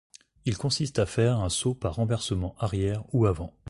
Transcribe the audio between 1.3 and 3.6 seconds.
un saut par renversement arrière ou avant.